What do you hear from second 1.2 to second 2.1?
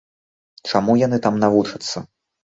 там навучацца?